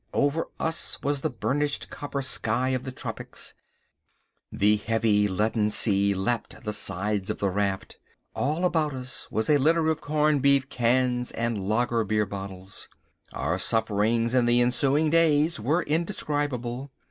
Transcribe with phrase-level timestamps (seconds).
[0.15, 3.53] Over us was the burnished copper sky of the tropics.
[4.51, 7.99] The heavy, leaden sea lapped the sides of the raft.
[8.35, 12.89] All about us was a litter of corn beef cans and lager beer bottles.
[13.31, 16.89] Our sufferings in the ensuing days were indescribable.